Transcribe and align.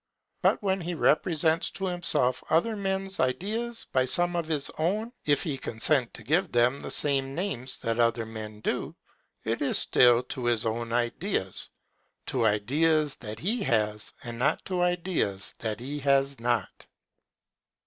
But 0.41 0.63
when 0.63 0.81
he 0.81 0.95
represents 0.95 1.69
to 1.69 1.85
himself 1.85 2.43
other 2.49 2.75
men's 2.75 3.19
ideas 3.19 3.85
by 3.91 4.05
some 4.05 4.35
of 4.35 4.47
his 4.47 4.71
own, 4.79 5.11
if 5.25 5.43
he 5.43 5.59
consent 5.59 6.11
to 6.15 6.23
give 6.23 6.51
them 6.51 6.79
the 6.79 6.89
same 6.89 7.35
names 7.35 7.77
that 7.83 7.99
other 7.99 8.25
men 8.25 8.61
do, 8.61 8.95
it 9.43 9.61
is 9.61 9.77
still 9.77 10.23
to 10.23 10.45
his 10.45 10.65
own 10.65 10.91
ideas; 10.91 11.69
to 12.25 12.47
ideas 12.47 13.15
that 13.17 13.37
he 13.37 13.61
has, 13.61 14.11
and 14.23 14.39
not 14.39 14.65
to 14.65 14.81
ideas 14.81 15.53
that 15.59 15.79
he 15.79 15.99
has 15.99 16.39
not. 16.39 16.87